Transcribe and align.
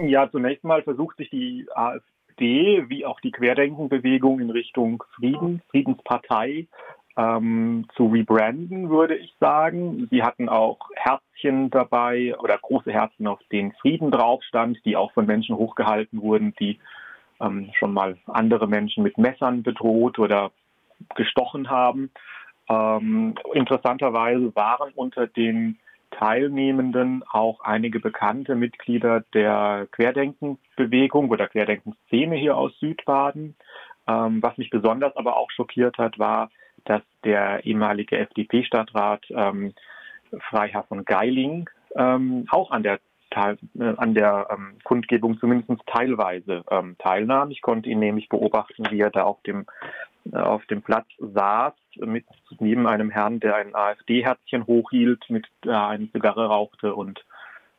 Ja, 0.00 0.30
zunächst 0.30 0.64
mal 0.64 0.82
versucht 0.82 1.16
sich 1.16 1.30
die 1.30 1.66
AfD 1.74 2.88
wie 2.88 3.04
auch 3.04 3.20
die 3.20 3.32
Querdenkenbewegung 3.32 4.40
in 4.40 4.50
Richtung 4.50 5.02
Frieden, 5.16 5.62
Friedenspartei 5.70 6.68
ähm, 7.16 7.86
zu 7.96 8.06
rebranden, 8.06 8.90
würde 8.90 9.16
ich 9.16 9.34
sagen. 9.40 10.06
Sie 10.10 10.22
hatten 10.22 10.48
auch 10.48 10.78
Herzchen 10.94 11.70
dabei 11.70 12.36
oder 12.38 12.56
große 12.58 12.92
Herzchen, 12.92 13.26
auf 13.26 13.40
denen 13.50 13.72
Frieden 13.80 14.12
drauf 14.12 14.42
stand, 14.44 14.78
die 14.84 14.96
auch 14.96 15.12
von 15.12 15.26
Menschen 15.26 15.56
hochgehalten 15.56 16.22
wurden, 16.22 16.54
die 16.60 16.78
ähm, 17.40 17.70
schon 17.76 17.92
mal 17.92 18.16
andere 18.26 18.68
Menschen 18.68 19.02
mit 19.02 19.18
Messern 19.18 19.64
bedroht 19.64 20.18
oder 20.18 20.52
gestochen 21.16 21.70
haben. 21.70 22.10
Ähm, 22.68 23.34
interessanterweise 23.52 24.54
waren 24.54 24.92
unter 24.94 25.26
den 25.26 25.78
Teilnehmenden 26.18 27.22
auch 27.30 27.60
einige 27.60 28.00
bekannte 28.00 28.56
Mitglieder 28.56 29.24
der 29.34 29.86
Querdenkenbewegung 29.92 31.30
oder 31.30 31.46
Querdenkenszene 31.46 32.34
hier 32.34 32.56
aus 32.56 32.76
Südbaden. 32.80 33.54
Ähm, 34.08 34.42
was 34.42 34.58
mich 34.58 34.70
besonders 34.70 35.16
aber 35.16 35.36
auch 35.36 35.50
schockiert 35.52 35.96
hat, 35.98 36.18
war, 36.18 36.50
dass 36.84 37.02
der 37.24 37.64
ehemalige 37.64 38.18
FDP-Stadtrat 38.18 39.26
ähm, 39.30 39.74
Freiherr 40.50 40.84
von 40.84 41.04
Geiling 41.04 41.70
ähm, 41.94 42.46
auch 42.50 42.72
an 42.72 42.82
der 42.82 42.98
äh, 43.30 43.54
an 43.96 44.14
der 44.14 44.48
ähm, 44.50 44.78
Kundgebung 44.82 45.38
zumindest 45.38 45.86
teilweise 45.86 46.64
ähm, 46.70 46.96
teilnahm. 46.98 47.50
Ich 47.50 47.62
konnte 47.62 47.90
ihn 47.90 48.00
nämlich 48.00 48.28
beobachten, 48.28 48.90
wie 48.90 49.00
er 49.00 49.10
da 49.10 49.22
auf 49.22 49.40
dem 49.42 49.66
äh, 50.32 50.36
auf 50.36 50.64
dem 50.66 50.82
Platz 50.82 51.06
saß, 51.18 51.74
mit 51.98 52.24
neben 52.60 52.86
einem 52.86 53.10
Herrn, 53.10 53.40
der 53.40 53.56
ein 53.56 53.74
AfD-Herzchen 53.74 54.66
hochhielt, 54.66 55.24
mit 55.28 55.46
äh, 55.64 55.70
eine 55.70 56.10
Zigarre 56.12 56.46
rauchte 56.46 56.94
und 56.94 57.24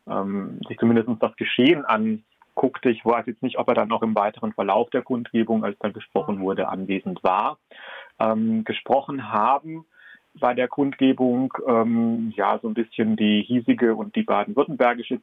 ähm, 0.07 0.59
sich 0.67 0.77
zumindest 0.77 1.09
das 1.19 1.35
Geschehen 1.35 1.85
anguckte. 1.85 2.89
Ich 2.89 3.05
weiß 3.05 3.25
jetzt 3.27 3.43
nicht, 3.43 3.57
ob 3.57 3.67
er 3.67 3.75
dann 3.75 3.91
auch 3.91 4.01
im 4.01 4.15
weiteren 4.15 4.53
Verlauf 4.53 4.89
der 4.89 5.01
Kundgebung, 5.01 5.63
als 5.63 5.77
dann 5.79 5.93
gesprochen 5.93 6.39
wurde, 6.39 6.67
anwesend 6.67 7.23
war 7.23 7.57
ähm, 8.19 8.63
gesprochen 8.63 9.31
haben 9.31 9.85
bei 10.35 10.53
der 10.53 10.67
Kundgebung. 10.67 11.53
Ähm, 11.67 12.33
ja, 12.35 12.59
so 12.61 12.67
ein 12.67 12.73
bisschen 12.73 13.15
die 13.15 13.41
hiesige 13.41 13.95
und 13.95 14.15
die 14.15 14.23
baden-württembergische 14.23 15.19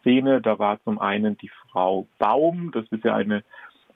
Szene. 0.00 0.40
Da 0.40 0.58
war 0.58 0.82
zum 0.84 0.98
einen 0.98 1.36
die 1.38 1.50
Frau 1.70 2.06
Baum, 2.18 2.70
das 2.72 2.84
ist 2.90 3.04
ja 3.04 3.14
eine 3.14 3.42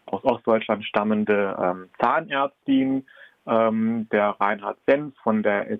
aus 0.07 0.25
Ostdeutschland 0.25 0.85
stammende 0.85 1.57
ähm, 1.63 1.89
Zahnärztin, 2.01 3.07
ähm, 3.47 4.09
der 4.11 4.37
Reinhard 4.41 4.79
Senf 4.87 5.15
von 5.23 5.43
der, 5.43 5.71
äh, 5.71 5.79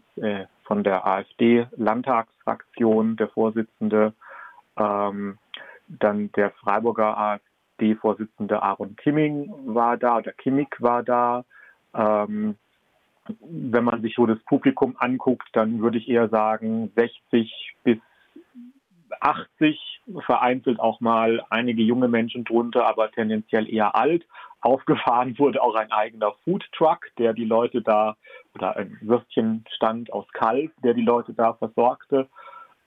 von 0.65 0.85
der 0.85 1.07
AfD-Landtagsfraktion, 1.07 3.17
der 3.17 3.29
Vorsitzende, 3.29 4.13
ähm, 4.77 5.39
dann 5.89 6.31
der 6.33 6.51
Freiburger 6.53 7.19
AfD-Vorsitzende 7.19 8.63
Aaron 8.63 8.97
Kimming 8.97 9.53
war 9.67 9.97
da, 9.97 10.19
oder 10.19 10.33
Kimmig 10.33 10.77
war 10.81 11.03
da, 11.03 11.45
ähm, 11.95 12.57
wenn 13.41 13.85
man 13.85 14.03
sich 14.03 14.15
so 14.15 14.27
das 14.27 14.39
Publikum 14.41 14.97
anguckt, 14.99 15.49
dann 15.53 15.81
würde 15.81 15.99
ich 15.99 16.09
eher 16.09 16.29
sagen 16.29 16.91
60 16.97 17.77
bis 17.85 17.99
80, 19.21 20.01
vereinzelt 20.25 20.81
auch 20.81 21.01
mal 21.01 21.45
einige 21.51 21.83
junge 21.83 22.09
Menschen 22.09 22.45
drunter, 22.45 22.87
aber 22.87 23.11
tendenziell 23.11 23.73
eher 23.73 23.95
alt. 23.95 24.27
Aufgefahren 24.61 25.39
wurde 25.39 25.63
auch 25.63 25.75
ein 25.75 25.91
eigener 25.91 26.33
Food 26.45 26.65
Truck, 26.73 27.07
der 27.19 27.33
die 27.33 27.45
Leute 27.45 27.83
da, 27.83 28.17
oder 28.55 28.77
ein 28.77 28.99
Würstchenstand 29.01 30.13
aus 30.13 30.27
Kalb, 30.33 30.73
der 30.83 30.95
die 30.95 31.03
Leute 31.03 31.33
da 31.33 31.55
versorgte. 31.55 32.29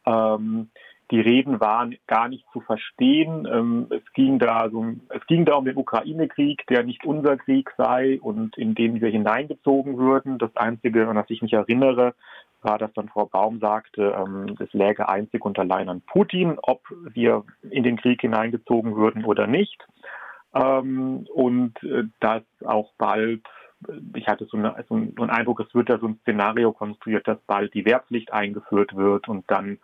Ähm, 0.06 0.70
die 1.12 1.20
Reden 1.20 1.60
waren 1.60 1.96
gar 2.08 2.28
nicht 2.28 2.46
zu 2.54 2.62
verstehen. 2.62 3.48
Ähm, 3.52 3.88
es, 3.90 4.02
ging 4.14 4.40
da 4.40 4.70
so, 4.70 4.86
es 5.10 5.26
ging 5.28 5.46
da 5.46 5.56
um 5.56 5.66
den 5.66 5.78
Ukraine-Krieg, 5.78 6.66
der 6.68 6.84
nicht 6.84 7.06
unser 7.06 7.38
Krieg 7.38 7.70
sei 7.78 8.20
und 8.22 8.58
in 8.58 8.74
den 8.74 9.02
wir 9.02 9.10
hineingezogen 9.10 9.98
würden. 9.98 10.38
Das 10.38 10.56
Einzige, 10.56 11.08
an 11.08 11.16
das 11.16 11.30
ich 11.30 11.42
mich 11.42 11.54
erinnere, 11.54 12.16
war, 12.62 12.78
dass 12.78 12.94
dann 12.94 13.10
Frau 13.10 13.26
Baum 13.26 13.60
sagte, 13.60 14.16
ähm, 14.18 14.56
es 14.60 14.72
läge 14.74 15.10
einzig 15.10 15.44
und 15.44 15.60
allein 15.60 15.90
an 15.90 16.02
Putin, 16.02 16.58
ob 16.62 16.82
wir 17.14 17.44
in 17.70 17.84
den 17.84 17.98
Krieg 17.98 18.22
hineingezogen 18.22 18.96
würden 18.96 19.26
oder 19.26 19.48
nicht. 19.48 19.86
Ähm, 20.54 21.28
und 21.34 21.82
äh, 21.84 22.04
dass 22.20 22.44
auch 22.64 22.92
bald 22.98 23.42
ich 24.16 24.28
hatte 24.28 24.46
so, 24.46 24.58
eine, 24.58 24.76
so, 24.88 24.96
einen 24.96 25.30
Eindruck, 25.30 25.60
es 25.60 25.74
wird 25.76 25.90
da 25.90 25.98
so 26.00 26.08
ein 26.08 26.20
Szenario 26.22 26.72
konstruiert, 26.72 27.28
dass 27.28 27.40
bald 27.48 27.74
die 27.74 27.86
Wehrpflicht 27.86 28.32
eingeführt 28.32 28.96
wird 28.96 29.28
und 29.28 29.44
dann 29.50 29.80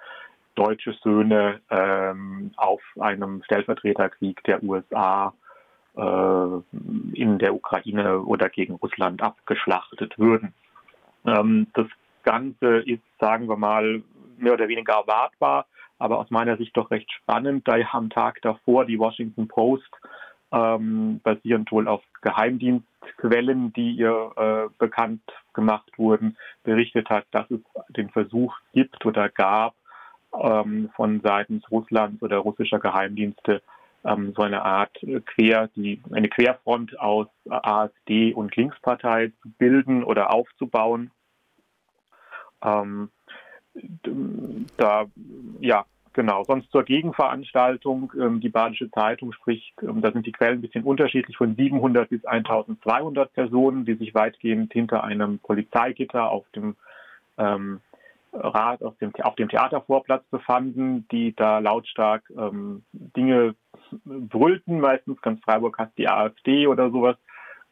deutsche 0.56 0.94
Söhne 1.04 1.62
ähm, 1.70 2.52
auf 2.58 2.82
einem 3.00 3.44
Stellvertreterkrieg 3.44 4.44
der 4.44 4.62
USA 4.64 5.34
äh, 5.96 6.00
in 7.14 7.40
der 7.40 7.54
Ukraine 7.54 8.20
oder 8.22 8.50
gegen 8.50 8.76
Russland 8.76 9.22
abgeschlachtet 9.22 10.18
würden. 10.18 10.54
Ähm, 11.26 11.68
das 11.74 11.88
Ganze 12.24 12.80
ist, 12.80 13.04
sagen 13.20 13.48
wir 13.48 13.58
mal, 13.58 14.02
mehr 14.38 14.54
oder 14.54 14.68
weniger 14.68 14.94
erwartbar, 14.94 15.66
aber 15.98 16.20
aus 16.20 16.30
meiner 16.30 16.58
Sicht 16.58 16.76
doch 16.76 16.92
recht 16.92 17.12
spannend, 17.12 17.68
da 17.68 17.76
am 17.92 18.10
Tag 18.10 18.42
davor 18.42 18.86
die 18.86 19.00
Washington 19.00 19.48
Post 19.48 19.90
ähm, 20.52 21.20
basierend 21.24 21.72
wohl 21.72 21.88
auf 21.88 22.04
Geheimdienstquellen, 22.22 23.74
die 23.74 23.92
ihr 23.92 24.32
äh, 24.36 24.74
bekannt 24.78 25.22
gemacht 25.54 25.92
wurden, 25.98 26.38
berichtet 26.64 27.10
hat, 27.10 27.26
dass 27.32 27.50
es 27.52 27.60
den 27.90 28.10
Versuch 28.10 28.56
gibt 28.74 29.06
oder 29.06 29.30
gab, 29.30 29.76
ähm, 30.40 30.90
von 30.96 31.22
seitens 31.22 31.70
Russlands 31.72 32.22
oder 32.22 32.38
russischer 32.38 32.80
Geheimdienste 32.80 33.62
ähm, 34.06 34.34
so 34.36 34.44
eine 34.44 34.64
Art 34.64 34.98
Quer, 35.26 35.70
die, 35.76 36.02
eine 36.12 36.30
Querfront 36.30 37.00
aus 37.00 37.28
AfD 37.50 38.34
und 38.34 38.56
Linkspartei 38.56 39.32
zu 39.42 39.50
bilden 39.58 40.04
oder 40.04 40.34
aufzubauen. 40.34 41.12
Ähm, 42.64 43.10
da, 44.78 45.06
ja, 45.60 45.86
genau. 46.14 46.44
Sonst 46.44 46.72
zur 46.72 46.84
Gegenveranstaltung. 46.84 48.14
Ähm, 48.20 48.40
die 48.40 48.50
Badische 48.50 48.92
Zeitung 48.92 49.34
spricht, 49.34 49.74
ähm, 49.82 50.02
da 50.02 50.12
sind 50.12 50.26
die 50.26 50.32
Quellen 50.32 50.60
ein 50.60 50.62
bisschen 50.62 50.84
unterschiedlich, 50.84 51.38
von 51.38 51.56
700 51.56 52.10
bis 52.10 52.26
1200 52.26 53.34
Personen, 53.34 53.86
die 53.86 53.96
sich 53.96 54.14
weitgehend 54.14 54.74
hinter 54.74 55.04
einem 55.04 55.40
Polizeigitter 55.40 56.30
auf 56.30 56.46
dem 56.56 56.76
ähm, 57.38 57.82
Rat 58.32 58.84
auf 58.84 58.98
dem, 58.98 59.12
auf 59.22 59.36
dem 59.36 59.50
Theatervorplatz 59.50 60.24
befanden, 60.30 61.08
die 61.12 61.36
da 61.36 61.60
lautstark 61.60 62.24
ähm, 62.38 62.84
Dinge 62.92 63.56
brüllten. 64.06 64.80
Meistens 64.80 65.22
ganz 65.22 65.42
Freiburg 65.44 65.78
hat 65.78 65.98
die 65.98 66.08
AfD 66.08 66.68
oder 66.68 66.92
sowas. 66.92 67.18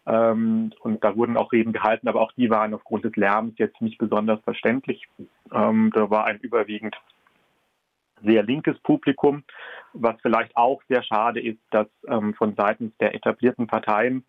Ähm, 0.08 0.72
und 0.82 1.04
da 1.04 1.16
wurden 1.16 1.38
auch 1.38 1.52
Reden 1.52 1.74
gehalten, 1.74 2.08
aber 2.08 2.22
auch 2.22 2.32
die 2.32 2.50
waren 2.50 2.74
aufgrund 2.74 3.06
des 3.06 3.16
Lärms 3.16 3.54
jetzt 3.58 3.82
nicht 3.82 3.98
besonders 3.98 4.40
verständlich. 4.42 5.08
Ähm, 5.52 5.92
da 5.94 6.10
war 6.10 6.26
ein 6.26 6.40
überwiegend 6.40 6.96
sehr 8.24 8.44
linkes 8.44 8.78
Publikum, 8.80 9.44
was 9.94 10.16
vielleicht 10.22 10.56
auch 10.56 10.82
sehr 10.88 11.04
schade 11.04 11.42
ist, 11.42 11.60
dass 11.72 11.88
ähm, 12.08 12.34
von 12.34 12.56
seitens 12.56 12.96
der 12.98 13.16
etablierten 13.16 13.68
Parteien 13.68 14.24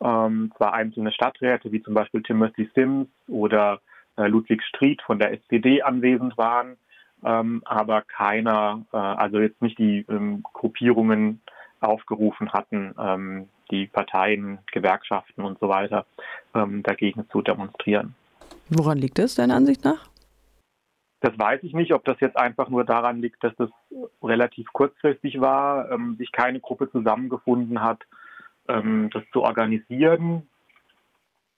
ähm, 0.00 0.52
zwar 0.56 0.74
einzelne 0.74 1.12
Stadträte 1.12 1.72
wie 1.72 1.82
zum 1.82 1.94
Beispiel 1.94 2.22
Timothy 2.22 2.68
Sims 2.74 3.08
oder 3.28 3.80
äh, 4.16 4.26
Ludwig 4.26 4.62
Stried 4.62 5.02
von 5.02 5.18
der 5.18 5.32
SPD 5.32 5.82
anwesend 5.82 6.36
waren, 6.36 6.76
ähm, 7.24 7.62
aber 7.64 8.02
keiner, 8.02 8.84
äh, 8.92 8.96
also 8.96 9.40
jetzt 9.40 9.62
nicht 9.62 9.78
die 9.78 10.04
ähm, 10.08 10.42
Gruppierungen 10.52 11.40
aufgerufen 11.80 12.52
hatten, 12.52 12.94
ähm, 12.98 13.48
die 13.70 13.86
Parteien, 13.86 14.58
Gewerkschaften 14.72 15.42
und 15.42 15.58
so 15.58 15.68
weiter 15.68 16.06
ähm, 16.54 16.82
dagegen 16.82 17.28
zu 17.30 17.42
demonstrieren. 17.42 18.14
Woran 18.68 18.98
liegt 18.98 19.18
es 19.18 19.34
deiner 19.34 19.56
Ansicht 19.56 19.84
nach? 19.84 20.13
Das 21.24 21.38
weiß 21.38 21.62
ich 21.62 21.72
nicht, 21.72 21.94
ob 21.94 22.04
das 22.04 22.20
jetzt 22.20 22.36
einfach 22.36 22.68
nur 22.68 22.84
daran 22.84 23.22
liegt, 23.22 23.42
dass 23.42 23.56
das 23.56 23.70
relativ 24.22 24.70
kurzfristig 24.74 25.40
war, 25.40 25.90
ähm, 25.90 26.16
sich 26.18 26.30
keine 26.32 26.60
Gruppe 26.60 26.90
zusammengefunden 26.90 27.80
hat, 27.80 28.02
ähm, 28.68 29.08
das 29.10 29.22
zu 29.32 29.42
organisieren. 29.42 30.46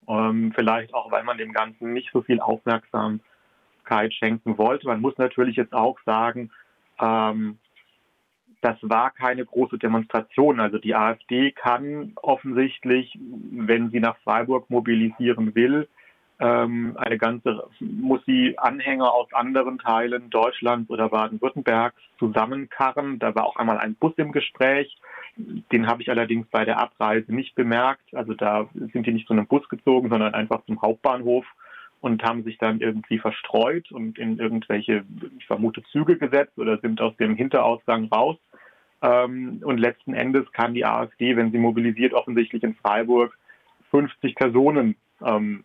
Ähm, 0.06 0.52
vielleicht 0.54 0.94
auch, 0.94 1.10
weil 1.10 1.24
man 1.24 1.36
dem 1.36 1.52
Ganzen 1.52 1.92
nicht 1.92 2.10
so 2.12 2.22
viel 2.22 2.38
Aufmerksamkeit 2.38 4.14
schenken 4.14 4.56
wollte. 4.56 4.86
Man 4.86 5.00
muss 5.00 5.18
natürlich 5.18 5.56
jetzt 5.56 5.72
auch 5.72 5.98
sagen, 6.06 6.52
ähm, 7.00 7.58
das 8.60 8.76
war 8.82 9.10
keine 9.10 9.44
große 9.44 9.78
Demonstration. 9.78 10.60
Also 10.60 10.78
die 10.78 10.94
AfD 10.94 11.50
kann 11.50 12.12
offensichtlich, 12.22 13.18
wenn 13.50 13.90
sie 13.90 13.98
nach 13.98 14.16
Freiburg 14.18 14.70
mobilisieren 14.70 15.56
will, 15.56 15.88
ähm, 16.38 16.96
eine 16.98 17.16
ganze, 17.16 17.64
muss 17.80 18.20
sie 18.26 18.58
Anhänger 18.58 19.12
aus 19.12 19.32
anderen 19.32 19.78
Teilen 19.78 20.28
Deutschlands 20.28 20.90
oder 20.90 21.08
Baden-Württembergs 21.08 21.96
zusammenkarren. 22.18 23.18
Da 23.18 23.34
war 23.34 23.46
auch 23.46 23.56
einmal 23.56 23.78
ein 23.78 23.94
Bus 23.94 24.12
im 24.16 24.32
Gespräch. 24.32 24.98
Den 25.36 25.86
habe 25.86 26.02
ich 26.02 26.10
allerdings 26.10 26.46
bei 26.48 26.64
der 26.64 26.78
Abreise 26.78 27.34
nicht 27.34 27.54
bemerkt. 27.54 28.14
Also 28.14 28.34
da 28.34 28.68
sind 28.74 29.06
die 29.06 29.12
nicht 29.12 29.26
zu 29.26 29.32
einem 29.32 29.46
Bus 29.46 29.66
gezogen, 29.68 30.10
sondern 30.10 30.34
einfach 30.34 30.64
zum 30.66 30.80
Hauptbahnhof 30.82 31.46
und 32.00 32.22
haben 32.22 32.44
sich 32.44 32.58
dann 32.58 32.80
irgendwie 32.80 33.18
verstreut 33.18 33.90
und 33.90 34.18
in 34.18 34.38
irgendwelche, 34.38 35.04
ich 35.38 35.46
vermute, 35.46 35.82
Züge 35.90 36.18
gesetzt 36.18 36.58
oder 36.58 36.78
sind 36.78 37.00
aus 37.00 37.16
dem 37.16 37.34
Hinterausgang 37.34 38.06
raus. 38.06 38.36
Ähm, 39.02 39.60
und 39.64 39.78
letzten 39.78 40.12
Endes 40.12 40.50
kann 40.52 40.74
die 40.74 40.84
AfD, 40.84 41.36
wenn 41.36 41.50
sie 41.50 41.58
mobilisiert, 41.58 42.12
offensichtlich 42.12 42.62
in 42.62 42.74
Freiburg 42.74 43.36
50 43.90 44.34
Personen 44.34 44.96
ähm, 45.24 45.64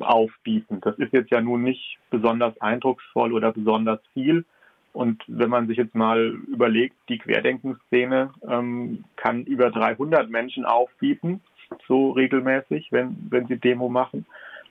aufbieten. 0.00 0.80
Das 0.82 0.98
ist 0.98 1.12
jetzt 1.12 1.30
ja 1.30 1.40
nun 1.40 1.62
nicht 1.62 1.98
besonders 2.10 2.60
eindrucksvoll 2.60 3.32
oder 3.32 3.52
besonders 3.52 4.00
viel. 4.12 4.44
Und 4.92 5.24
wenn 5.26 5.50
man 5.50 5.66
sich 5.66 5.76
jetzt 5.76 5.94
mal 5.94 6.38
überlegt, 6.46 6.94
die 7.08 7.18
Querdenkenszene 7.18 8.30
ähm, 8.48 9.04
kann 9.16 9.44
über 9.44 9.70
300 9.70 10.30
Menschen 10.30 10.64
aufbieten, 10.64 11.40
so 11.88 12.12
regelmäßig, 12.12 12.92
wenn, 12.92 13.16
wenn 13.30 13.46
sie 13.46 13.56
Demo 13.56 13.88
machen. 13.88 14.26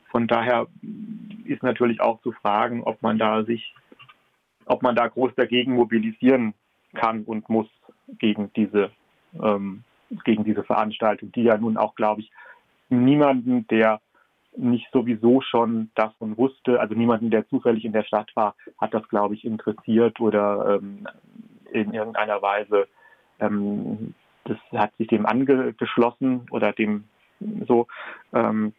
Von 0.10 0.28
daher 0.28 0.68
ist 1.46 1.64
natürlich 1.64 2.00
auch 2.00 2.22
zu 2.22 2.32
fragen, 2.32 2.84
ob 2.84 3.02
man 3.02 3.18
da 3.18 3.44
sich, 3.44 3.74
ob 4.66 4.82
man 4.82 4.96
da 4.96 5.08
groß 5.08 5.32
dagegen 5.36 5.74
mobilisieren 5.74 6.54
kann 6.94 7.24
und 7.24 7.50
muss 7.50 7.68
gegen 8.20 8.52
diese, 8.56 8.92
ähm, 9.42 9.84
gegen 10.24 10.44
diese 10.44 10.64
Veranstaltung, 10.64 11.32
die 11.32 11.44
ja 11.44 11.58
nun 11.58 11.78
auch, 11.78 11.96
glaube 11.96 12.22
ich, 12.22 12.32
niemanden, 12.90 13.68
der 13.68 14.00
nicht 14.56 14.88
sowieso 14.92 15.42
schon 15.42 15.90
davon 15.96 16.38
wusste, 16.38 16.80
also 16.80 16.94
niemanden, 16.96 17.32
der 17.32 17.48
zufällig 17.48 17.86
in 17.86 17.94
der 17.94 18.04
Stadt 18.04 18.32
war, 18.36 18.56
hat 18.80 18.94
das, 18.94 19.08
glaube 19.10 19.34
ich, 19.36 19.46
interessiert 19.46 20.20
oder 20.20 20.80
ähm, 20.80 21.08
in 21.72 21.94
irgendeiner 21.94 22.42
Weise 22.42 22.88
ähm, 23.40 24.14
das 24.46 24.58
hat 24.74 24.96
sich 24.98 25.08
dem 25.08 25.26
angeschlossen 25.26 26.46
oder 26.52 26.74
dem 26.74 27.06
so. 27.68 27.88
Ähm, 28.34 28.74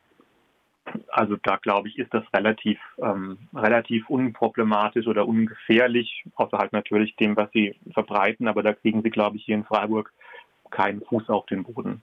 also 1.09 1.37
da 1.43 1.57
glaube 1.57 1.89
ich, 1.89 1.99
ist 1.99 2.13
das 2.13 2.25
relativ, 2.35 2.79
ähm, 2.99 3.39
relativ 3.55 4.09
unproblematisch 4.11 5.07
oder 5.07 5.27
ungefährlich, 5.27 6.25
außer 6.35 6.59
halt 6.59 6.73
natürlich 6.73 7.17
dem, 7.17 7.37
was 7.37 7.51
sie 7.53 7.75
verbreiten. 7.93 8.49
Aber 8.49 8.63
da 8.63 8.75
kriegen 8.75 9.03
sie, 9.03 9.11
glaube 9.11 9.37
ich, 9.39 9.45
hier 9.45 9.55
in 9.55 9.65
Freiburg 9.65 10.13
keinen 10.71 11.01
Fuß 11.01 11.31
auf 11.31 11.47
den 11.47 11.65
Boden. 11.65 12.03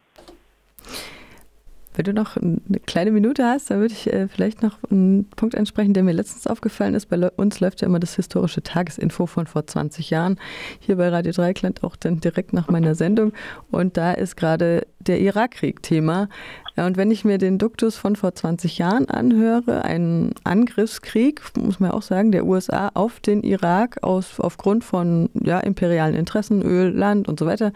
Wenn 2.01 2.15
du 2.15 2.19
noch 2.19 2.35
eine 2.35 2.57
kleine 2.87 3.11
Minute 3.11 3.45
hast, 3.45 3.69
dann 3.69 3.79
würde 3.79 3.93
ich 3.93 4.11
äh, 4.11 4.27
vielleicht 4.27 4.63
noch 4.63 4.79
einen 4.89 5.29
Punkt 5.35 5.55
ansprechen, 5.55 5.93
der 5.93 6.01
mir 6.01 6.13
letztens 6.13 6.47
aufgefallen 6.47 6.95
ist. 6.95 7.09
Bei 7.09 7.29
uns 7.29 7.59
läuft 7.59 7.81
ja 7.81 7.87
immer 7.87 7.99
das 7.99 8.15
historische 8.15 8.63
Tagesinfo 8.63 9.27
von 9.27 9.45
vor 9.45 9.67
20 9.67 10.09
Jahren. 10.09 10.39
Hier 10.79 10.95
bei 10.95 11.09
Radio 11.09 11.31
Dreikland 11.31 11.83
auch 11.83 11.95
dann 11.95 12.19
direkt 12.19 12.53
nach 12.53 12.69
meiner 12.69 12.95
Sendung. 12.95 13.33
Und 13.69 13.97
da 13.97 14.13
ist 14.13 14.35
gerade 14.35 14.87
der 14.99 15.21
Irakkrieg 15.21 15.83
Thema. 15.83 16.27
Und 16.75 16.97
wenn 16.97 17.11
ich 17.11 17.23
mir 17.23 17.37
den 17.37 17.59
Duktus 17.59 17.97
von 17.97 18.15
vor 18.15 18.33
20 18.33 18.79
Jahren 18.79 19.07
anhöre, 19.07 19.85
ein 19.85 20.33
Angriffskrieg, 20.43 21.39
muss 21.55 21.79
man 21.79 21.91
auch 21.91 22.01
sagen, 22.01 22.31
der 22.31 22.47
USA 22.47 22.89
auf 22.95 23.19
den 23.19 23.43
Irak 23.43 24.01
aus, 24.01 24.39
aufgrund 24.39 24.83
von 24.83 25.29
ja, 25.39 25.59
imperialen 25.59 26.15
Interessen, 26.15 26.63
Öl, 26.63 26.89
Land 26.89 27.27
und 27.27 27.37
so 27.37 27.45
weiter, 27.45 27.73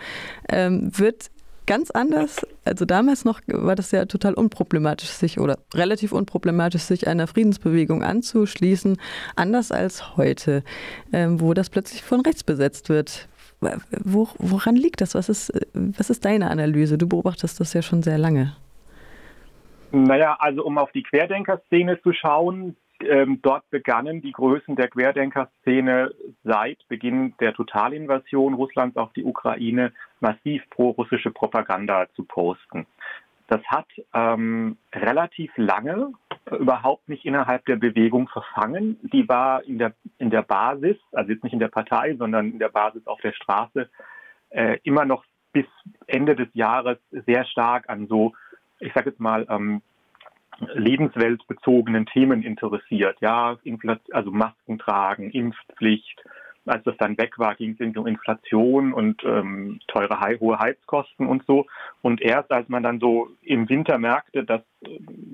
ähm, 0.50 0.90
wird 0.98 1.30
ganz 1.66 1.92
anders. 1.92 2.46
Also 2.64 2.86
damals 2.86 3.26
noch 3.26 3.42
war 3.48 3.76
das 3.76 3.92
ja 3.92 4.06
total 4.06 4.34
unproblematisch, 4.34 5.10
sich 5.10 5.40
oder 5.40 5.58
relativ 5.74 6.12
unproblematisch, 6.12 6.82
sich 6.82 7.08
einer 7.08 7.28
Friedensbewegung 7.28 8.04
anzuschließen, 8.04 8.98
anders 9.36 9.72
als 9.72 10.18
heute, 10.18 10.64
ähm, 11.14 11.42
wo 11.42 11.54
das 11.54 11.70
plötzlich 11.70 12.04
von 12.04 12.22
rechts 12.22 12.44
besetzt 12.44 12.90
wird. 12.90 13.28
Wo, 14.04 14.28
woran 14.38 14.76
liegt 14.76 15.02
das? 15.02 15.16
Was 15.16 15.30
ist, 15.30 15.52
was 15.74 16.10
ist 16.10 16.26
deine 16.26 16.50
Analyse? 16.50 16.98
Du 16.98 17.08
beobachtest 17.08 17.60
das 17.60 17.74
ja 17.74 17.82
schon 17.82 18.04
sehr 18.04 18.18
lange. 18.18 18.56
Naja, 19.92 20.36
also 20.40 20.64
um 20.66 20.78
auf 20.78 20.92
die 20.92 21.04
Querdenker-Szene 21.04 22.02
zu 22.02 22.12
schauen, 22.12 22.76
ähm, 23.02 23.40
dort 23.42 23.70
begannen 23.70 24.22
die 24.22 24.32
Größen 24.32 24.76
der 24.76 24.90
Querdenker-Szene 24.90 26.12
seit 26.44 26.78
Beginn 26.88 27.34
der 27.40 27.54
Totalinvasion 27.54 28.54
Russlands 28.54 28.98
auf 28.98 29.12
die 29.14 29.24
Ukraine 29.24 29.94
massiv 30.26 30.64
pro-russische 30.72 31.32
Propaganda 31.32 32.08
zu 32.16 32.24
posten. 32.24 32.88
Das 33.48 33.62
hat 33.68 33.86
ähm, 34.14 34.78
relativ 34.92 35.52
lange 35.56 36.14
äh, 36.50 36.56
überhaupt 36.56 37.08
nicht 37.08 37.26
innerhalb 37.26 37.64
der 37.66 37.76
Bewegung 37.76 38.28
verfangen. 38.28 38.98
Die 39.14 39.30
war 39.30 39.64
in 39.64 39.78
der, 39.78 39.94
in 40.18 40.32
der 40.32 40.42
Basis, 40.42 40.98
also 41.12 41.32
jetzt 41.32 41.44
nicht 41.44 41.54
in 41.54 41.60
der 41.60 41.68
Partei, 41.68 42.16
sondern 42.16 42.52
in 42.52 42.60
der 42.60 42.70
Basis 42.70 43.06
auf 43.06 43.22
der 43.22 43.34
Straße, 43.34 43.88
äh, 44.50 44.80
immer 44.84 45.06
noch 45.06 45.24
bis 45.54 45.68
Ende 46.08 46.36
des 46.36 46.48
Jahres 46.54 46.98
sehr 47.12 47.46
stark 47.46 47.88
an 47.88 48.08
so, 48.08 48.34
ich 48.80 48.94
sage 48.94 49.12
jetzt 49.12 49.20
mal, 49.20 49.46
ähm, 49.50 49.82
lebensweltbezogenen 50.74 52.06
Themen 52.08 52.42
interessiert. 52.42 53.18
Ja, 53.22 53.58
also 54.12 54.32
Masken 54.32 54.80
tragen, 54.80 55.30
Impfpflicht. 55.30 56.24
Als 56.66 56.84
das 56.84 56.98
dann 56.98 57.18
weg 57.18 57.38
war, 57.38 57.56
ging 57.56 57.78
es 57.80 57.98
um 57.98 58.08
Inflation 58.08 58.94
und 58.94 59.24
ähm, 59.24 59.80
teure, 59.88 60.20
hohe 60.40 60.58
Heizkosten 60.58 61.28
und 61.28 61.46
so. 61.46 61.66
Und 62.02 62.22
erst 62.22 62.52
als 62.52 62.68
man 62.70 62.84
dann 62.84 63.00
so 63.00 63.30
im 63.42 63.70
Winter 63.70 63.98
merkte, 63.98 64.44
dass, 64.44 64.62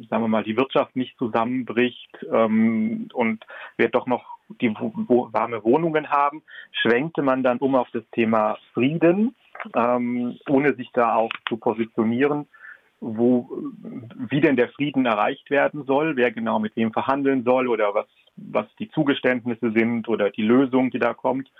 sagen 0.10 0.24
wir 0.24 0.28
mal, 0.28 0.44
die 0.44 0.58
Wirtschaft 0.58 0.96
nicht 0.96 1.18
zusammenbricht 1.18 2.18
ähm, 2.32 3.08
und 3.14 3.46
wir 3.78 3.90
doch 3.90 4.08
noch 4.08 4.26
die 4.60 4.70
warme 4.70 5.64
Wohnungen 5.64 6.10
haben, 6.10 6.44
schwenkte 6.72 7.22
man 7.22 7.44
dann 7.44 7.60
um 7.60 7.76
auf 7.76 7.90
das 7.92 8.04
Thema 8.12 8.58
Frieden, 8.74 9.36
ähm, 9.74 10.38
ohne 10.50 10.76
sich 10.76 10.92
da 10.92 11.16
auch 11.16 11.32
zu 11.48 11.56
positionieren 11.58 12.48
wo, 13.02 13.50
wie 14.30 14.42
denn 14.42 14.56
der 14.56 14.70
Frieden 14.70 15.06
erreicht 15.06 15.50
werden 15.50 15.86
soll, 15.86 16.16
wer 16.16 16.32
genau 16.32 16.60
mit 16.60 16.76
wem 16.76 16.94
verhandeln 16.94 17.44
soll 17.44 17.68
oder 17.68 17.96
was, 17.96 18.06
was 18.36 18.68
die 18.78 18.90
Zugeständnisse 18.92 19.72
sind 19.72 20.08
oder 20.08 20.30
die 20.30 20.44
Lösung, 20.44 20.92
die 20.92 21.00
da 21.00 21.16
kommt, 21.16 21.52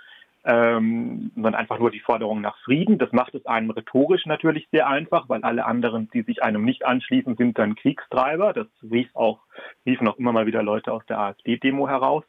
ähm, 0.44 1.32
sondern 1.34 1.56
einfach 1.56 1.80
nur 1.80 1.90
die 1.90 2.00
Forderung 2.00 2.40
nach 2.40 2.56
Frieden. 2.58 2.98
Das 2.98 3.12
macht 3.12 3.34
es 3.34 3.44
einem 3.44 3.70
rhetorisch 3.70 4.24
natürlich 4.26 4.68
sehr 4.70 4.88
einfach, 4.88 5.28
weil 5.28 5.42
alle 5.42 5.66
anderen, 5.66 6.08
die 6.14 6.22
sich 6.22 6.42
einem 6.42 6.64
nicht 6.64 6.86
anschließen, 6.86 7.36
sind 7.36 7.58
dann 7.58 7.74
Kriegstreiber. 7.74 8.52
Das 8.52 8.68
rief 8.88 9.08
auch, 9.14 9.40
riefen 9.84 10.08
auch 10.08 10.18
immer 10.18 10.32
mal 10.32 10.46
wieder 10.46 10.62
Leute 10.62 10.92
aus 10.92 11.04
der 11.06 11.18
AfD-Demo 11.18 11.88
heraus. 11.88 12.24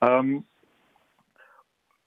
Ähm, 0.00 0.44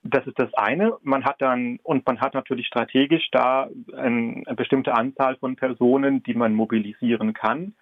das 0.06 0.25
ist 0.28 0.38
das 0.38 0.54
eine. 0.54 0.94
Man 1.02 1.25
hat 1.25 1.42
dann, 1.42 1.80
und 1.81 2.06
man 2.06 2.22
hat 2.22 2.36
natürlich 2.36 2.68
strategisch 2.68 3.28
da 3.31 3.68
ein, 3.98 4.44
eine 4.46 4.56
bestimmte 4.56 4.94
Anzahl 4.94 5.36
von 5.38 5.56
Personen, 5.56 6.22
die 6.22 6.36
man 6.36 6.54
mobilisieren 6.54 7.34
kann, 7.34 7.74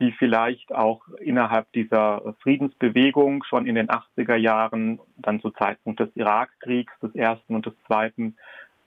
die 0.00 0.10
vielleicht 0.12 0.74
auch 0.74 1.06
innerhalb 1.20 1.70
dieser 1.72 2.34
Friedensbewegung 2.40 3.44
schon 3.44 3.66
in 3.66 3.76
den 3.76 3.88
80er 3.88 4.34
Jahren, 4.34 4.98
dann 5.16 5.40
zu 5.40 5.50
Zeitpunkt 5.50 6.00
des 6.00 6.08
Irakkriegs, 6.16 6.92
des 7.02 7.14
ersten 7.14 7.54
und 7.54 7.66
des 7.66 7.74
zweiten, 7.86 8.36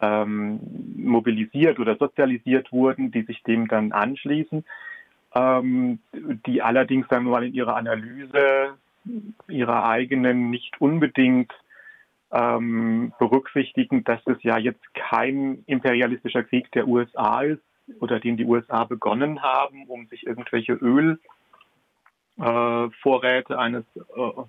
ähm, 0.02 0.60
mobilisiert 0.98 1.80
oder 1.80 1.96
sozialisiert 1.96 2.74
wurden, 2.74 3.12
die 3.12 3.22
sich 3.22 3.42
dem 3.44 3.70
dann 3.70 3.94
anschließen, 3.94 4.66
ähm, 5.36 6.00
die 6.46 6.62
allerdings 6.62 7.08
dann 7.08 7.24
mal 7.24 7.46
in 7.46 7.54
ihrer 7.54 7.78
Analyse 7.78 8.74
ihrer 9.48 9.86
eigenen 9.86 10.50
nicht 10.50 10.80
unbedingt 10.80 11.54
ähm, 12.34 13.14
berücksichtigen, 13.20 14.04
dass 14.04 14.20
es 14.26 14.42
ja 14.42 14.58
jetzt 14.58 14.84
kein 14.96 15.64
imperialistischer 15.68 16.44
Krieg 16.44 16.72
der 16.72 16.88
USA 16.88 17.42
ist 17.42 17.62
oder 18.00 18.20
den 18.20 18.38
die 18.38 18.46
USA 18.46 18.86
begonnen 18.86 19.42
haben, 19.42 19.86
um 19.88 20.08
sich 20.08 20.26
irgendwelche 20.26 20.74
Ölvorräte 20.74 23.54
äh, 23.54 23.58
eines 23.58 23.84
äh, 23.96 24.02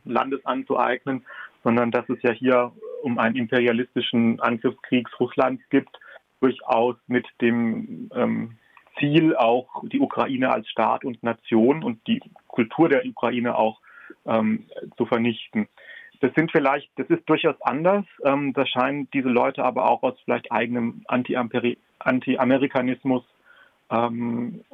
Landes 0.05 0.45
anzueignen, 0.47 1.26
sondern 1.62 1.91
dass 1.91 2.09
es 2.09 2.23
ja 2.23 2.31
hier 2.31 2.73
um 3.03 3.19
einen 3.19 3.37
imperialistischen 3.37 4.41
Angriffskrieg 4.41 5.09
Russlands 5.21 5.62
gibt, 5.69 5.99
durchaus 6.41 6.97
mit 7.07 7.26
dem 7.41 8.11
ähm, 8.14 8.57
Ziel 8.99 9.37
auch 9.37 9.83
die 9.88 10.00
Ukraine 10.00 10.50
als 10.50 10.69
Staat 10.69 11.05
und 11.05 11.23
Nation 11.23 11.83
und 11.83 12.07
die 12.07 12.23
Kultur 12.47 12.88
der 12.88 13.05
Ukraine 13.05 13.57
auch 13.57 13.81
ähm, 14.26 14.67
zu 14.97 15.07
vernichten. 15.07 15.69
Das 16.21 16.33
sind 16.35 16.52
vielleicht, 16.52 16.90
das 16.97 17.09
ist 17.09 17.28
durchaus 17.28 17.61
anders. 17.62 18.04
Ähm, 18.25 18.52
das 18.52 18.68
scheinen 18.68 19.09
diese 19.12 19.28
Leute 19.28 19.64
aber 19.64 19.90
auch 19.90 20.02
aus 20.02 20.14
vielleicht 20.25 20.52
eigenem 20.52 21.04
Anti-Amerikanismus 21.09 23.25
ähm, 23.90 24.64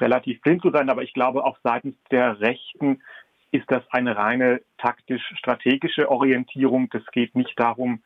relativ 0.00 0.40
blind 0.42 0.62
zu 0.62 0.70
sein. 0.70 0.90
Aber 0.90 1.02
ich 1.02 1.14
glaube, 1.14 1.44
auch 1.44 1.58
seitens 1.62 1.94
der 2.10 2.40
Rechten 2.40 3.02
ist 3.50 3.70
das 3.70 3.82
eine 3.90 4.16
reine 4.16 4.60
taktisch-strategische 4.78 6.10
Orientierung. 6.10 6.88
Das 6.90 7.04
geht 7.12 7.36
nicht 7.36 7.58
darum, 7.58 8.02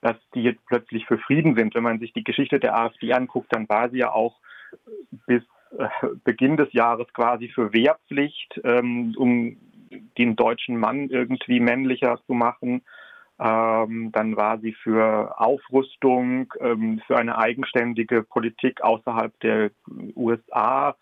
dass 0.00 0.16
die 0.34 0.42
jetzt 0.42 0.64
plötzlich 0.66 1.06
für 1.06 1.18
Frieden 1.18 1.54
sind. 1.54 1.74
Wenn 1.74 1.82
man 1.82 2.00
sich 2.00 2.12
die 2.12 2.24
Geschichte 2.24 2.58
der 2.58 2.76
AfD 2.76 3.12
anguckt, 3.12 3.54
dann 3.54 3.68
war 3.68 3.90
sie 3.90 3.98
ja 3.98 4.12
auch 4.12 4.40
bis 5.26 5.42
äh, 5.78 5.88
Beginn 6.24 6.56
des 6.56 6.72
Jahres 6.72 7.12
quasi 7.12 7.48
für 7.48 7.72
Wehrpflicht, 7.72 8.60
ähm, 8.64 9.14
um 9.16 9.56
den 9.90 10.36
deutschen 10.36 10.78
Mann 10.78 11.08
irgendwie 11.08 11.60
männlicher 11.60 12.18
zu 12.26 12.34
machen. 12.34 12.82
Ähm, 13.38 14.12
dann 14.12 14.36
war 14.36 14.58
sie 14.58 14.74
für 14.74 15.40
Aufrüstung, 15.40 16.52
ähm, 16.60 17.00
für 17.06 17.16
eine 17.16 17.38
eigenständige 17.38 18.22
Politik 18.22 18.82
außerhalb 18.82 19.38
der 19.40 19.70
USA 20.14 20.94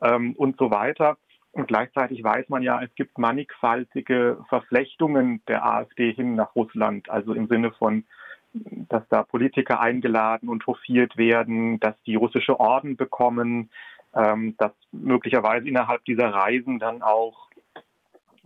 ähm, 0.00 0.34
und 0.34 0.56
so 0.58 0.70
weiter. 0.70 1.16
Und 1.52 1.66
gleichzeitig 1.66 2.22
weiß 2.22 2.48
man 2.48 2.62
ja, 2.62 2.80
es 2.80 2.94
gibt 2.94 3.18
mannigfaltige 3.18 4.38
Verflechtungen 4.48 5.42
der 5.48 5.66
AfD 5.66 6.12
hin 6.12 6.36
nach 6.36 6.54
Russland, 6.54 7.10
also 7.10 7.34
im 7.34 7.48
Sinne 7.48 7.72
von 7.72 8.04
dass 8.52 9.06
da 9.08 9.22
Politiker 9.22 9.80
eingeladen 9.80 10.48
und 10.48 10.66
hofiert 10.66 11.16
werden, 11.16 11.78
dass 11.80 11.94
die 12.02 12.16
russische 12.16 12.58
Orden 12.58 12.96
bekommen, 12.96 13.70
ähm, 14.14 14.56
dass 14.58 14.72
möglicherweise 14.90 15.68
innerhalb 15.68 16.04
dieser 16.04 16.32
Reisen 16.32 16.78
dann 16.78 17.02
auch 17.02 17.49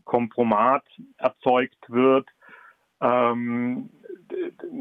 Kompromat 0.04 0.84
erzeugt 1.18 1.78
wird. 1.88 2.28
Ähm, 3.00 3.90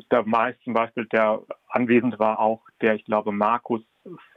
da 0.09 0.23
meist 0.23 0.61
zum 0.63 0.73
Beispiel 0.73 1.05
der 1.05 1.41
anwesend 1.69 2.19
war 2.19 2.39
auch 2.39 2.61
der, 2.81 2.95
ich 2.95 3.05
glaube, 3.05 3.31
Markus 3.31 3.81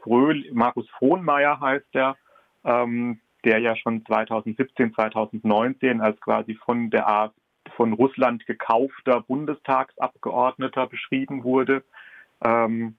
Fröhl, 0.02 0.44
Markus 0.52 0.88
Frohnmeier 0.90 1.60
heißt 1.60 1.86
der, 1.94 2.16
ähm, 2.64 3.20
der 3.44 3.58
ja 3.58 3.76
schon 3.76 4.04
2017, 4.06 4.94
2019 4.94 6.00
als 6.00 6.20
quasi 6.20 6.54
von 6.54 6.90
der 6.90 7.08
AfD 7.08 7.40
von 7.74 7.92
Russland 7.92 8.46
gekaufter 8.46 9.20
Bundestagsabgeordneter 9.20 10.86
beschrieben 10.86 11.44
wurde. 11.44 11.82
Ähm, 12.42 12.96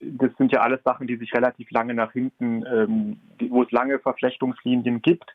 das 0.00 0.30
sind 0.36 0.52
ja 0.52 0.60
alles 0.60 0.82
Sachen, 0.84 1.06
die 1.06 1.16
sich 1.16 1.32
relativ 1.32 1.70
lange 1.70 1.94
nach 1.94 2.12
hinten, 2.12 2.64
ähm, 2.66 3.20
wo 3.50 3.62
es 3.62 3.70
lange 3.70 3.98
Verflechtungslinien 3.98 5.00
gibt. 5.02 5.34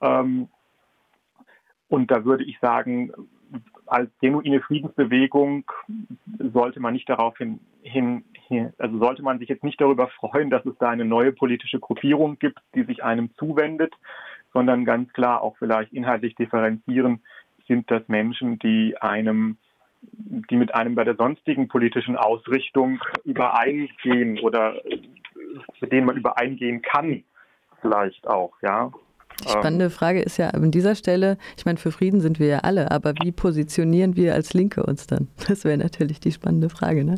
Ähm, 0.00 0.48
und 1.90 2.10
da 2.10 2.24
würde 2.24 2.44
ich 2.44 2.58
sagen, 2.60 3.12
als 3.86 4.08
genuine 4.20 4.60
Friedensbewegung 4.60 5.64
sollte 6.38 6.78
man 6.80 6.94
nicht 6.94 7.08
darauf 7.08 7.36
hin, 7.36 7.58
hin, 7.82 8.24
hin, 8.46 8.72
also 8.78 8.98
sollte 8.98 9.22
man 9.22 9.40
sich 9.40 9.48
jetzt 9.48 9.64
nicht 9.64 9.80
darüber 9.80 10.06
freuen, 10.08 10.50
dass 10.50 10.64
es 10.64 10.78
da 10.78 10.88
eine 10.88 11.04
neue 11.04 11.32
politische 11.32 11.80
Gruppierung 11.80 12.38
gibt, 12.38 12.60
die 12.74 12.84
sich 12.84 13.02
einem 13.02 13.34
zuwendet, 13.36 13.92
sondern 14.54 14.84
ganz 14.84 15.12
klar 15.12 15.42
auch 15.42 15.56
vielleicht 15.58 15.92
inhaltlich 15.92 16.36
differenzieren, 16.36 17.20
sind 17.66 17.90
das 17.90 18.06
Menschen, 18.08 18.58
die 18.60 18.96
einem 19.00 19.58
die 20.02 20.56
mit 20.56 20.74
einem 20.74 20.94
bei 20.94 21.04
der 21.04 21.16
sonstigen 21.16 21.68
politischen 21.68 22.16
Ausrichtung 22.16 23.00
übereingehen 23.24 24.38
oder 24.38 24.80
mit 25.80 25.92
denen 25.92 26.06
man 26.06 26.16
übereingehen 26.16 26.80
kann, 26.80 27.22
vielleicht 27.82 28.26
auch, 28.26 28.52
ja. 28.62 28.90
Die 29.44 29.48
spannende 29.48 29.90
Frage 29.90 30.20
ist 30.20 30.36
ja 30.36 30.50
an 30.50 30.70
dieser 30.70 30.94
Stelle, 30.94 31.38
ich 31.56 31.64
meine, 31.64 31.78
für 31.78 31.92
Frieden 31.92 32.20
sind 32.20 32.38
wir 32.38 32.46
ja 32.46 32.58
alle, 32.58 32.90
aber 32.90 33.14
wie 33.22 33.32
positionieren 33.32 34.16
wir 34.16 34.34
als 34.34 34.52
Linke 34.54 34.82
uns 34.82 35.06
dann? 35.06 35.28
Das 35.48 35.64
wäre 35.64 35.78
natürlich 35.78 36.20
die 36.20 36.32
spannende 36.32 36.70
Frage, 36.70 37.04
ne? 37.04 37.16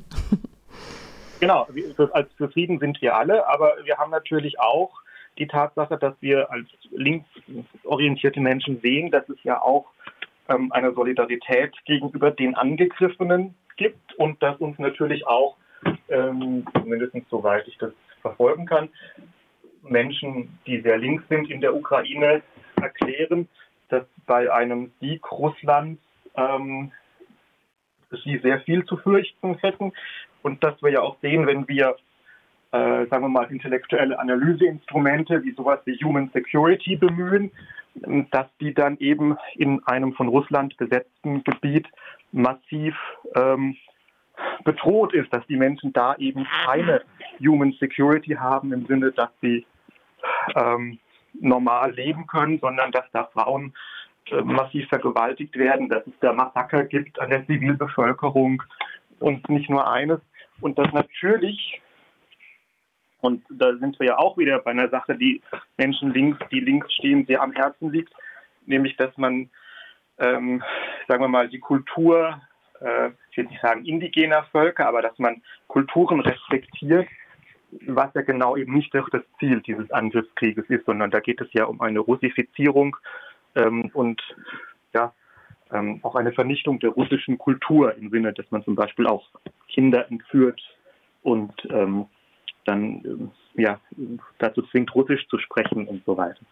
Genau, 1.40 1.66
als 2.12 2.28
für 2.36 2.48
Frieden 2.48 2.78
sind 2.78 3.02
wir 3.02 3.16
alle, 3.16 3.48
aber 3.48 3.74
wir 3.84 3.98
haben 3.98 4.10
natürlich 4.10 4.60
auch 4.60 4.92
die 5.38 5.46
Tatsache, 5.46 5.98
dass 5.98 6.14
wir 6.20 6.50
als 6.50 6.68
linksorientierte 6.92 8.40
Menschen 8.40 8.80
sehen, 8.80 9.10
dass 9.10 9.28
es 9.28 9.42
ja 9.42 9.60
auch 9.60 9.86
ähm, 10.48 10.70
eine 10.72 10.92
Solidarität 10.92 11.74
gegenüber 11.84 12.30
den 12.30 12.54
Angegriffenen 12.54 13.54
gibt 13.76 14.14
und 14.14 14.42
dass 14.42 14.56
uns 14.58 14.78
natürlich 14.78 15.26
auch, 15.26 15.56
ähm, 16.08 16.64
mindestens 16.84 17.28
soweit 17.30 17.66
ich 17.66 17.78
das 17.78 17.92
verfolgen 18.20 18.66
kann, 18.66 18.88
Menschen, 19.82 20.58
die 20.66 20.80
sehr 20.80 20.98
links 20.98 21.24
sind 21.28 21.50
in 21.50 21.60
der 21.60 21.74
Ukraine, 21.74 22.42
erklären, 22.80 23.48
dass 23.88 24.04
bei 24.26 24.52
einem 24.52 24.92
Sieg 25.00 25.30
Russlands 25.30 26.00
ähm, 26.36 26.92
sie 28.24 28.38
sehr 28.38 28.60
viel 28.60 28.84
zu 28.84 28.96
fürchten 28.96 29.56
hätten. 29.58 29.92
Und 30.42 30.64
dass 30.64 30.80
wir 30.82 30.90
ja 30.90 31.00
auch 31.00 31.16
sehen, 31.20 31.46
wenn 31.46 31.68
wir 31.68 31.96
äh, 32.72 33.06
sagen 33.06 33.24
wir 33.24 33.28
mal, 33.28 33.50
intellektuelle 33.50 34.18
Analyseinstrumente 34.18 35.44
wie 35.44 35.52
sowas 35.52 35.80
wie 35.84 35.96
Human 36.02 36.30
Security 36.32 36.96
bemühen, 36.96 37.50
dass 38.30 38.46
die 38.60 38.72
dann 38.72 38.96
eben 38.98 39.36
in 39.54 39.84
einem 39.84 40.14
von 40.14 40.28
Russland 40.28 40.76
besetzten 40.78 41.44
Gebiet 41.44 41.86
massiv 42.32 42.96
ähm, 43.36 43.76
bedroht 44.64 45.12
ist, 45.12 45.32
dass 45.32 45.46
die 45.46 45.56
Menschen 45.56 45.92
da 45.92 46.16
eben 46.16 46.46
keine 46.64 47.02
Human 47.40 47.72
Security 47.72 48.30
haben 48.30 48.72
im 48.72 48.86
Sinne, 48.86 49.12
dass 49.12 49.28
sie 49.42 49.66
ähm, 50.54 50.98
normal 51.34 51.92
leben 51.92 52.26
können, 52.26 52.58
sondern 52.58 52.92
dass 52.92 53.04
da 53.12 53.24
Frauen 53.32 53.74
äh, 54.30 54.40
massiv 54.42 54.88
vergewaltigt 54.88 55.56
werden, 55.56 55.88
dass 55.88 56.06
es 56.06 56.12
da 56.20 56.32
Massaker 56.32 56.84
gibt 56.84 57.18
an 57.20 57.30
der 57.30 57.46
Zivilbevölkerung 57.46 58.62
und 59.18 59.48
nicht 59.48 59.70
nur 59.70 59.90
eines. 59.90 60.20
Und 60.60 60.78
dass 60.78 60.92
natürlich 60.92 61.80
und 63.22 63.44
da 63.48 63.76
sind 63.76 63.98
wir 64.00 64.08
ja 64.08 64.18
auch 64.18 64.36
wieder 64.36 64.58
bei 64.58 64.72
einer 64.72 64.88
Sache, 64.88 65.14
die 65.14 65.40
Menschen 65.76 66.12
links, 66.12 66.38
die 66.50 66.58
links 66.58 66.92
stehen, 66.92 67.24
sehr 67.24 67.40
am 67.40 67.52
Herzen 67.52 67.92
liegt, 67.92 68.12
nämlich 68.66 68.96
dass 68.96 69.16
man, 69.16 69.48
ähm, 70.18 70.62
sagen 71.06 71.22
wir 71.22 71.28
mal, 71.28 71.48
die 71.48 71.60
Kultur, 71.60 72.40
äh, 72.80 73.10
ich 73.30 73.36
will 73.36 73.46
nicht 73.46 73.62
sagen 73.62 73.84
indigener 73.84 74.42
Völker, 74.50 74.88
aber 74.88 75.02
dass 75.02 75.16
man 75.20 75.40
Kulturen 75.68 76.20
respektiert, 76.20 77.06
was 77.86 78.12
ja 78.14 78.22
genau 78.22 78.56
eben 78.56 78.74
nicht 78.74 78.94
das 78.94 79.04
Ziel 79.38 79.60
dieses 79.60 79.90
Angriffskrieges 79.90 80.66
ist, 80.68 80.86
sondern 80.86 81.10
da 81.10 81.20
geht 81.20 81.40
es 81.40 81.52
ja 81.52 81.64
um 81.64 81.80
eine 81.80 82.00
Russifizierung 82.00 82.96
ähm, 83.54 83.90
und 83.94 84.20
ja, 84.94 85.12
ähm, 85.72 86.00
auch 86.02 86.14
eine 86.14 86.32
Vernichtung 86.32 86.78
der 86.80 86.90
russischen 86.90 87.38
Kultur 87.38 87.94
im 87.96 88.10
Sinne, 88.10 88.32
dass 88.32 88.50
man 88.50 88.62
zum 88.64 88.74
Beispiel 88.74 89.06
auch 89.06 89.28
Kinder 89.68 90.10
entführt 90.10 90.60
und 91.22 91.52
ähm, 91.70 92.06
dann 92.64 93.32
ja, 93.54 93.80
dazu 94.38 94.62
zwingt, 94.62 94.94
Russisch 94.94 95.26
zu 95.28 95.38
sprechen 95.38 95.86
und 95.86 96.04
so 96.04 96.16
weiter. 96.16 96.44